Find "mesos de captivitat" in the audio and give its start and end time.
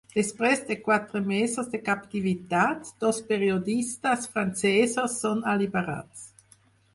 1.31-2.89